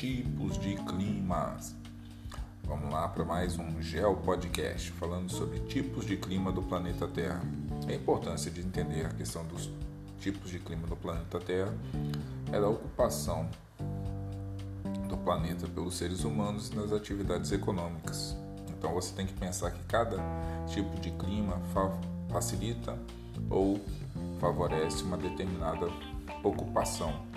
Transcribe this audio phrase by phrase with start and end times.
[0.00, 1.76] tipos de climas.
[2.64, 7.42] Vamos lá para mais um Geo Podcast falando sobre tipos de clima do planeta Terra.
[7.86, 9.68] A importância de entender a questão dos
[10.18, 11.74] tipos de clima do planeta Terra
[12.50, 13.46] é da ocupação
[15.06, 18.34] do planeta pelos seres humanos nas atividades econômicas.
[18.70, 20.16] Então você tem que pensar que cada
[20.66, 21.60] tipo de clima
[22.30, 22.98] facilita
[23.50, 23.78] ou
[24.40, 25.88] favorece uma determinada
[26.42, 27.28] ocupação.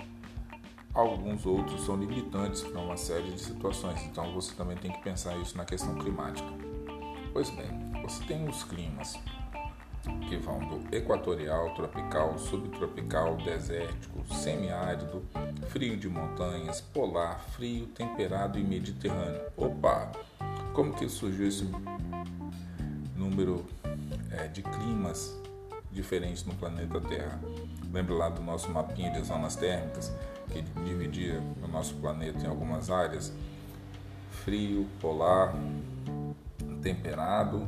[0.94, 5.36] Alguns outros são limitantes para uma série de situações, então você também tem que pensar
[5.38, 6.48] isso na questão climática.
[7.32, 7.68] Pois bem,
[8.00, 9.18] você tem os climas
[10.28, 15.24] que vão do equatorial, tropical, subtropical, desértico, semiárido,
[15.66, 19.40] frio de montanhas, polar, frio, temperado e mediterrâneo.
[19.56, 20.12] Opa!
[20.74, 21.68] Como que surgiu esse
[23.16, 23.66] número
[24.30, 25.36] é, de climas
[25.90, 27.40] diferentes no planeta Terra?
[27.92, 30.12] Lembra lá do nosso mapinha de zonas térmicas
[30.62, 33.32] que dividia o nosso planeta em algumas áreas?
[34.30, 35.54] Frio, polar,
[36.82, 37.66] temperado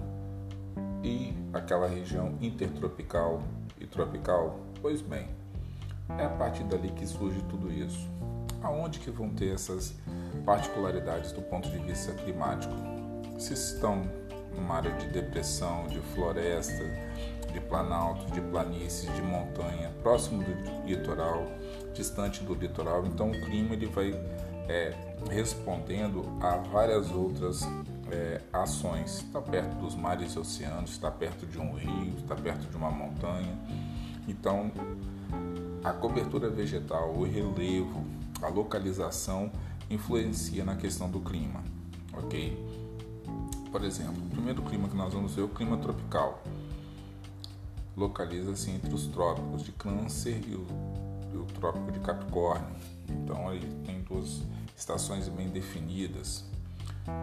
[1.02, 3.42] e aquela região intertropical
[3.80, 4.60] e tropical?
[4.80, 5.28] Pois bem,
[6.18, 8.08] é a partir dali que surge tudo isso.
[8.62, 9.94] Aonde que vão ter essas
[10.44, 12.74] particularidades do ponto de vista climático?
[13.38, 14.02] Se estão
[14.54, 16.84] numa área de depressão, de floresta,
[17.52, 21.46] de planalto, de planícies, de montanha, próximo do litoral,
[21.94, 24.12] distante do litoral, então o clima ele vai
[24.68, 24.94] é,
[25.30, 27.62] respondendo a várias outras
[28.10, 29.18] é, ações.
[29.18, 32.90] Está perto dos mares e oceanos, está perto de um rio, está perto de uma
[32.90, 33.56] montanha.
[34.28, 34.70] Então,
[35.82, 38.04] a cobertura vegetal, o relevo,
[38.42, 39.50] a localização
[39.88, 41.62] influencia na questão do clima,
[42.12, 42.56] ok?
[43.70, 46.42] Por exemplo, o primeiro clima que nós vamos ver é o clima tropical.
[47.96, 50.66] Localiza-se entre os trópicos de Câncer e o,
[51.32, 52.76] e o trópico de Capricórnio.
[53.08, 54.42] Então, aí tem duas
[54.76, 56.44] estações bem definidas.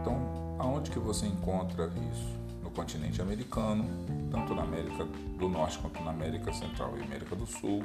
[0.01, 2.41] Então, aonde que você encontra isso?
[2.63, 3.85] No continente americano,
[4.31, 5.05] tanto na América
[5.37, 7.83] do Norte quanto na América Central e América do Sul,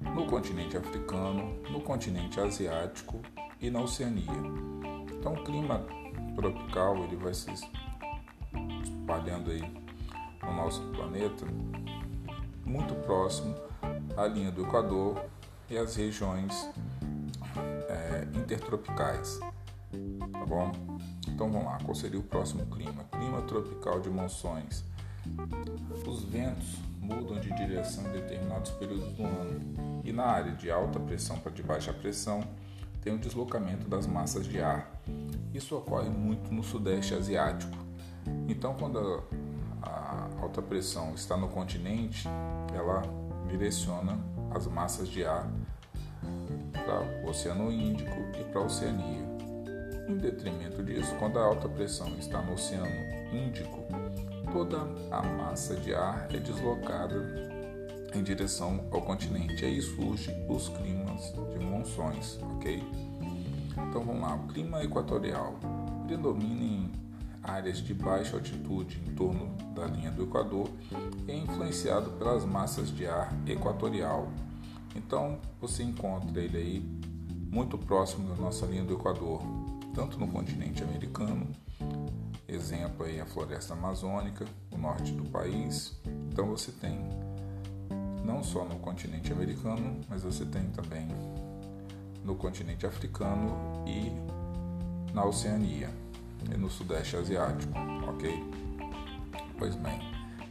[0.00, 3.20] no continente africano, no continente asiático
[3.60, 4.32] e na Oceania.
[5.12, 5.84] Então, o clima
[6.34, 7.50] tropical ele vai se
[8.82, 9.62] espalhando aí
[10.42, 11.44] no nosso planeta,
[12.68, 13.54] muito próximo
[14.16, 15.24] à linha do Equador
[15.70, 16.68] e às regiões
[17.88, 19.40] é, intertropicais.
[20.32, 20.72] Tá bom?
[21.26, 23.04] Então vamos lá, qual seria o próximo clima?
[23.04, 24.84] Clima tropical de monções.
[26.06, 29.60] Os ventos mudam de direção em determinados períodos do ano
[30.04, 32.42] e na área de alta pressão para de baixa pressão
[33.00, 34.90] tem o deslocamento das massas de ar.
[35.54, 37.76] Isso ocorre muito no sudeste asiático.
[38.48, 39.22] Então, quando
[40.48, 42.26] alta pressão está no continente,
[42.74, 43.02] ela
[43.48, 44.18] direciona
[44.50, 45.46] as massas de ar
[46.72, 49.28] para o Oceano Índico e para a Oceania.
[50.08, 52.88] Em detrimento disso, quando a alta pressão está no Oceano
[53.30, 53.84] Índico,
[54.50, 54.78] toda
[55.10, 57.14] a massa de ar é deslocada
[58.14, 59.66] em direção ao continente.
[59.66, 62.82] Aí surgem os climas de monções, ok?
[63.90, 65.58] Então vamos lá, o clima equatorial
[66.06, 67.07] predomina em
[67.48, 70.68] áreas de baixa altitude em torno da linha do Equador
[71.26, 74.28] é influenciado pelas massas de ar equatorial.
[74.94, 76.80] Então você encontra ele aí
[77.50, 79.40] muito próximo da nossa linha do Equador,
[79.94, 81.48] tanto no continente americano,
[82.46, 85.98] exemplo aí a floresta amazônica, o norte do país.
[86.30, 87.00] Então você tem
[88.24, 91.08] não só no continente americano, mas você tem também
[92.22, 93.56] no continente africano
[93.86, 94.12] e
[95.14, 95.88] na Oceania
[96.52, 97.72] e no Sudeste Asiático,
[98.08, 98.42] ok?
[99.58, 100.00] Pois bem,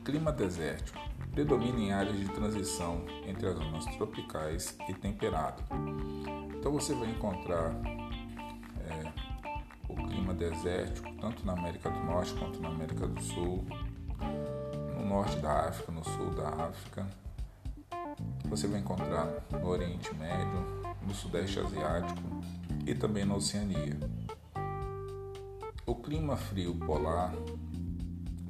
[0.04, 5.62] clima desértico predomina em áreas de transição entre as zonas tropicais e temperado.
[6.58, 7.76] Então você vai encontrar
[8.90, 9.12] é,
[9.88, 13.64] o clima desértico tanto na América do Norte quanto na América do Sul,
[14.98, 17.08] no norte da África, no sul da África.
[18.46, 20.66] Você vai encontrar no Oriente Médio,
[21.06, 22.20] no Sudeste Asiático
[22.84, 23.96] e também na Oceania.
[25.90, 27.34] O clima frio polar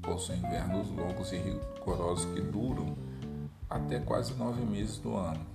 [0.01, 2.97] possui invernos longos e rigorosos que duram
[3.69, 5.45] até quase nove meses do ano.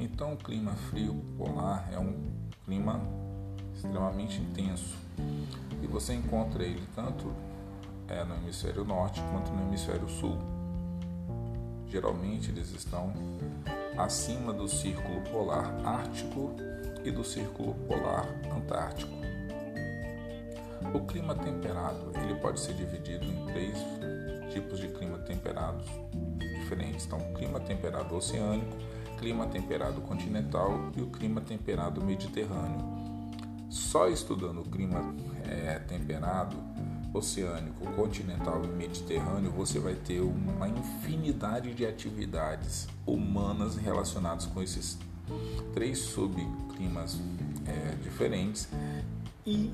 [0.00, 2.32] Então, o clima frio polar é um
[2.64, 3.02] clima
[3.74, 4.96] extremamente intenso
[5.82, 7.30] e você encontra ele tanto
[8.08, 10.38] é, no hemisfério norte quanto no hemisfério sul.
[11.86, 13.12] Geralmente eles estão
[13.98, 16.56] acima do círculo polar ártico
[17.04, 19.25] e do círculo polar antártico.
[20.96, 23.76] O clima temperado ele pode ser dividido em três
[24.50, 25.84] tipos de clima temperados
[26.58, 27.04] diferentes.
[27.04, 28.74] Então, clima temperado oceânico,
[29.18, 32.80] clima temperado continental e o clima temperado mediterrâneo.
[33.68, 35.14] só estudando o clima
[35.44, 36.56] é, temperado,
[37.12, 44.96] oceânico, continental e mediterrâneo, você vai ter uma infinidade de atividades humanas relacionadas com esses
[45.74, 47.20] três subclimas
[47.66, 48.66] é, diferentes
[49.44, 49.70] e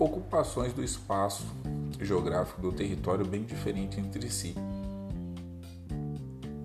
[0.00, 1.44] ocupações do espaço
[2.00, 4.54] geográfico do território bem diferente entre si.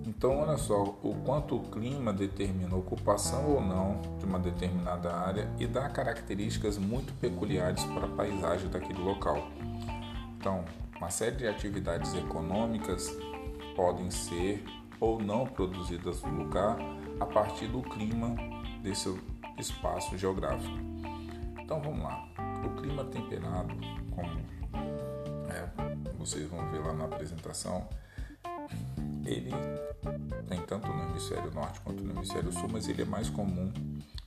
[0.06, 5.14] Então, olha só o quanto o clima determina a ocupação ou não de uma determinada
[5.14, 9.46] área e dá características muito peculiares para a paisagem daquele local.
[10.38, 10.64] Então,
[10.96, 13.14] uma série de atividades econômicas
[13.76, 14.64] podem ser
[14.98, 16.78] ou não produzidas no lugar
[17.20, 18.34] a partir do clima
[18.82, 19.14] desse
[19.58, 20.74] espaço geográfico.
[21.66, 22.28] Então, vamos lá.
[22.64, 23.74] O clima temperado,
[24.14, 24.40] como
[25.50, 25.68] é,
[26.16, 27.88] vocês vão ver lá na apresentação,
[29.24, 29.50] ele
[30.46, 33.72] tem tanto no hemisfério norte quanto no hemisfério sul, mas ele é mais comum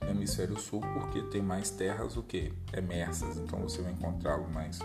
[0.02, 4.78] no hemisfério sul porque tem mais terras o que emersas, então você vai encontrá-lo mais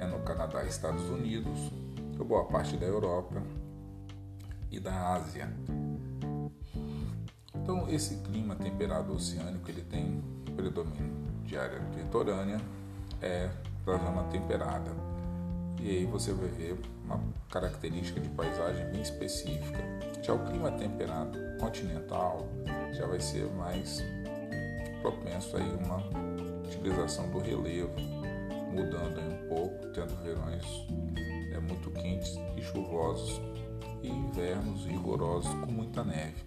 [0.00, 1.70] é no Canadá, Estados Unidos,
[2.16, 3.40] boa parte da Europa
[4.72, 5.48] e da Ásia.
[7.54, 10.20] Então esse clima temperado oceânico ele tem
[10.58, 11.14] predomínio
[11.44, 12.60] de área litorânea
[13.22, 13.48] é
[13.86, 14.90] da zona temperada
[15.80, 19.78] e aí você vai ver uma característica de paisagem bem específica.
[20.20, 22.48] Já o clima temperado continental
[22.92, 24.02] já vai ser mais
[25.00, 26.04] propenso a uma
[26.66, 27.94] utilização do relevo,
[28.72, 30.64] mudando um pouco, tendo verões
[31.52, 33.40] é, muito quentes e chuvosos
[34.02, 36.44] e invernos rigorosos com muita neve.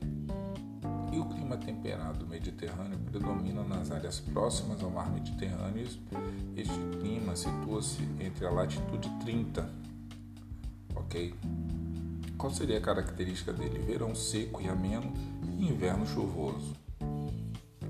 [1.12, 5.86] E o clima temperado mediterrâneo predomina nas áreas próximas ao mar Mediterrâneo.
[6.56, 9.70] Este clima situa-se entre a latitude 30,
[10.96, 11.36] ok?
[12.38, 13.78] Qual seria a característica dele?
[13.80, 15.14] Verão seco e ameno
[15.60, 16.74] e inverno chuvoso.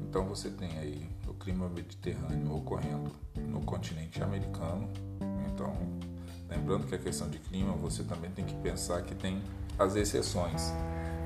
[0.09, 3.11] Então você tem aí o clima mediterrâneo ocorrendo
[3.47, 4.89] no continente americano.
[5.47, 5.73] Então,
[6.49, 9.41] lembrando que a questão de clima você também tem que pensar que tem
[9.79, 10.73] as exceções.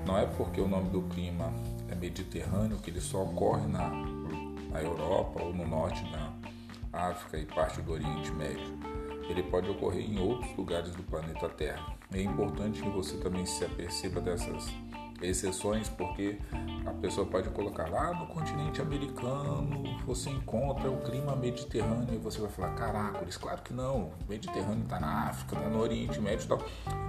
[0.05, 3.89] Não é porque o nome do clima é mediterrâneo, que ele só ocorre na,
[4.71, 6.33] na Europa ou no norte da
[6.91, 8.79] África e parte do Oriente Médio.
[9.29, 11.93] Ele pode ocorrer em outros lugares do planeta Terra.
[12.13, 14.67] É importante que você também se aperceba dessas
[15.21, 16.39] exceções, porque
[16.85, 22.39] a pessoa pode colocar lá no continente americano você encontra o clima mediterrâneo e você
[22.39, 26.45] vai falar, caracoles, claro que não, o Mediterrâneo está na África, está no Oriente Médio
[26.45, 26.61] e tal.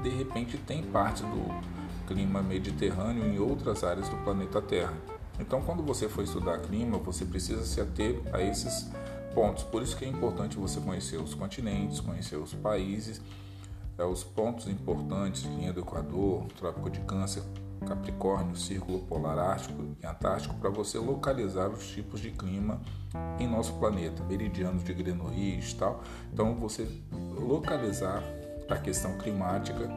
[0.02, 4.94] De repente tem parte do clima mediterrâneo em outras áreas do planeta Terra.
[5.38, 8.88] Então, quando você for estudar clima, você precisa se ater a esses
[9.34, 9.64] pontos.
[9.64, 13.20] Por isso que é importante você conhecer os continentes, conhecer os países,
[13.98, 17.42] é, os pontos importantes, linha do Equador, Trópico de Câncer,
[17.86, 22.80] Capricórnio, Círculo Polar Ártico e Antártico, para você localizar os tipos de clima
[23.38, 26.02] em nosso planeta, meridianos de Greenwich e tal.
[26.32, 28.22] Então, você localizar
[28.68, 29.88] a questão climática,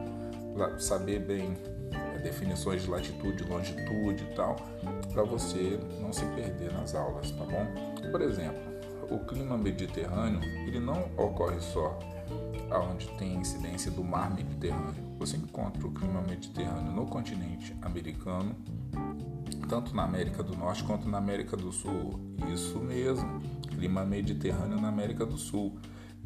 [0.78, 1.56] saber bem
[2.20, 4.56] definições de latitude, longitude e tal,
[5.12, 7.66] para você não se perder nas aulas, tá bom?
[8.10, 8.60] Por exemplo,
[9.10, 11.98] o clima mediterrâneo, ele não ocorre só
[12.70, 15.10] aonde tem incidência do mar Mediterrâneo.
[15.18, 18.54] Você encontra o clima mediterrâneo no continente americano,
[19.68, 22.18] tanto na América do Norte quanto na América do Sul.
[22.52, 25.76] Isso mesmo, clima mediterrâneo na América do Sul.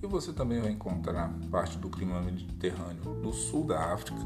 [0.02, 4.20] E você também vai encontrar parte do clima mediterrâneo no sul da África,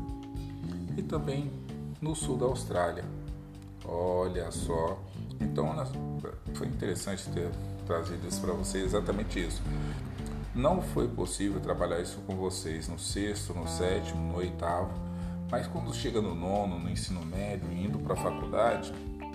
[0.99, 1.51] e também
[2.01, 3.05] no sul da Austrália.
[3.85, 5.01] Olha só.
[5.41, 5.73] Então
[6.55, 7.51] foi interessante ter
[7.87, 9.63] trazido isso para vocês, exatamente isso.
[10.55, 14.93] Não foi possível trabalhar isso com vocês no sexto, no sétimo, no oitavo,
[15.51, 18.93] mas quando chega no nono, no ensino médio, indo para a faculdade,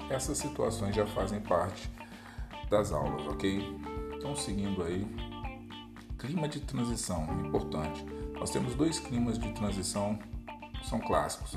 [0.10, 1.89] essas situações já fazem parte
[2.70, 3.63] das aulas, ok?
[4.17, 5.08] Então, seguindo aí,
[6.17, 8.05] clima de transição, importante.
[8.34, 10.20] Nós temos dois climas de transição
[10.84, 11.54] são clássicos.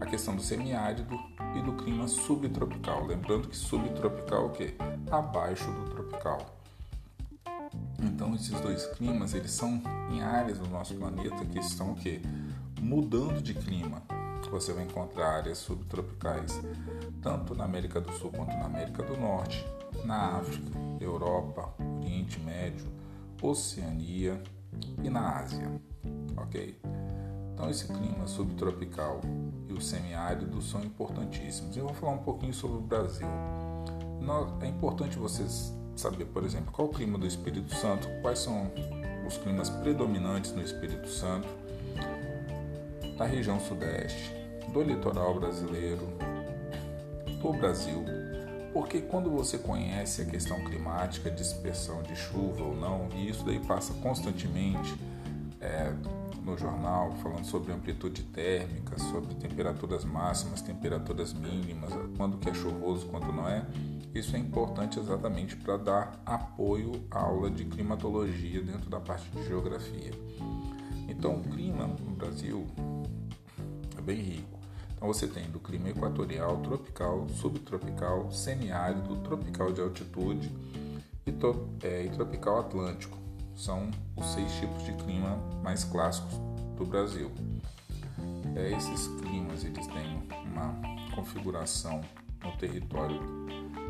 [0.00, 1.18] A questão do semiárido
[1.56, 3.06] e do clima subtropical.
[3.06, 4.74] Lembrando que subtropical é o quê?
[5.10, 6.56] Abaixo do tropical.
[7.98, 12.20] Então esses dois climas, eles são em áreas do nosso planeta que estão o quê?
[12.80, 14.02] Mudando de clima.
[14.50, 16.60] Você vai encontrar áreas subtropicais
[17.22, 19.64] tanto na América do Sul quanto na América do Norte,
[20.04, 21.72] na África, Europa,
[22.20, 22.86] Oriente Médio,
[23.40, 24.42] Oceania
[25.02, 25.80] e na Ásia.
[26.36, 26.76] OK?
[27.60, 29.20] Então, esse clima subtropical
[29.68, 31.76] e o semiárido são importantíssimos.
[31.76, 33.28] Eu vou falar um pouquinho sobre o Brasil.
[34.62, 38.72] É importante vocês saber, por exemplo, qual o clima do Espírito Santo, quais são
[39.26, 41.46] os climas predominantes no Espírito Santo,
[43.18, 44.34] da região sudeste,
[44.72, 46.08] do litoral brasileiro,
[47.42, 48.02] do Brasil.
[48.72, 53.60] Porque quando você conhece a questão climática, dispersão de chuva ou não, e isso daí
[53.60, 54.94] passa constantemente
[55.60, 55.92] é,
[56.44, 63.06] no jornal, falando sobre amplitude térmica, sobre temperaturas máximas, temperaturas mínimas, quando que é chuvoso,
[63.06, 63.66] quando não é,
[64.14, 69.46] isso é importante exatamente para dar apoio à aula de climatologia dentro da parte de
[69.46, 70.12] geografia.
[71.08, 72.66] Então, o clima no Brasil
[73.96, 74.60] é bem rico.
[75.00, 80.52] Então você tem do clima equatorial, tropical, subtropical, semiárido, tropical de altitude
[81.24, 83.16] e, to, é, e tropical atlântico.
[83.60, 86.32] São os seis tipos de clima mais clássicos
[86.78, 87.30] do Brasil.
[88.56, 90.74] É, esses climas eles têm uma
[91.14, 92.00] configuração
[92.42, 93.20] no território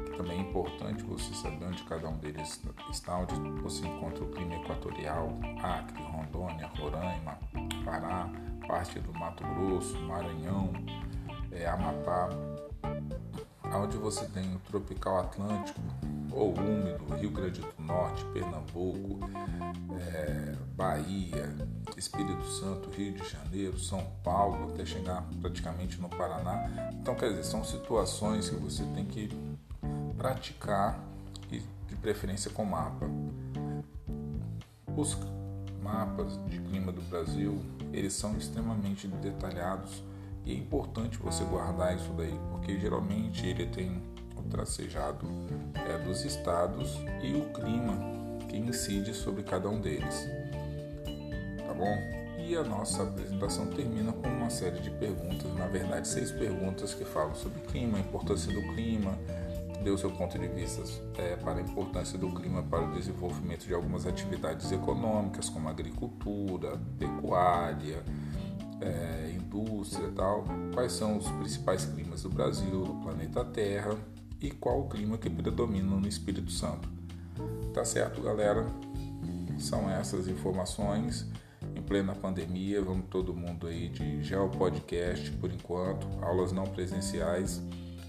[0.07, 2.61] que também é importante você saber onde cada um deles
[2.91, 7.39] está, onde você encontra o clima equatorial, Acre, Rondônia, Roraima,
[7.85, 8.29] Pará,
[8.67, 10.73] parte do Mato Grosso, Maranhão,
[11.53, 12.29] é, Amapá,
[13.73, 15.81] onde você tem o tropical atlântico
[16.33, 19.19] ou úmido, Rio Grande do Norte, Pernambuco,
[19.99, 21.55] é, Bahia,
[21.97, 26.91] Espírito Santo, Rio de Janeiro, São Paulo, até chegar praticamente no Paraná.
[26.93, 29.29] Então, quer dizer, são situações que você tem que
[30.17, 30.99] praticar
[31.51, 33.07] e de preferência com mapa.
[34.97, 35.17] Os
[35.83, 37.59] mapas de clima do Brasil,
[37.93, 40.03] eles são extremamente detalhados
[40.45, 44.03] e é importante você guardar isso daí, porque geralmente ele tem
[44.51, 45.27] tracejado
[45.75, 47.97] é, dos estados e o clima
[48.49, 50.29] que incide sobre cada um deles.
[51.67, 52.21] Tá bom?
[52.39, 57.05] E a nossa apresentação termina com uma série de perguntas, na verdade, seis perguntas que
[57.05, 59.17] falam sobre clima, a importância do clima,
[59.85, 60.83] deu seu ponto de vista
[61.17, 66.79] é, para a importância do clima para o desenvolvimento de algumas atividades econômicas, como agricultura,
[66.99, 68.03] pecuária,
[68.81, 73.97] é, indústria e tal, quais são os principais climas do Brasil, do planeta Terra
[74.41, 76.89] e qual o clima que predomina no Espírito Santo.
[77.75, 78.67] Tá certo, galera?
[79.59, 81.27] São essas informações.
[81.77, 87.63] Em plena pandemia, vamos todo mundo aí de Geo Podcast por enquanto, aulas não presenciais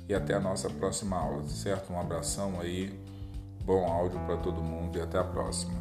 [0.07, 1.91] e até a nossa próxima aula, certo?
[1.91, 2.97] Um abração aí,
[3.65, 5.79] bom áudio para todo mundo e até a próxima.